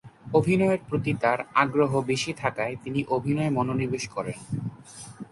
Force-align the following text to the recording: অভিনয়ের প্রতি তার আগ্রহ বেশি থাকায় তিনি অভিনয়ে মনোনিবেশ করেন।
অভিনয়ের 0.33 0.81
প্রতি 0.89 1.11
তার 1.21 1.39
আগ্রহ 1.53 1.91
বেশি 2.01 2.31
থাকায় 2.33 2.75
তিনি 2.83 2.99
অভিনয়ে 3.07 3.49
মনোনিবেশ 3.49 4.03
করেন। 4.07 4.37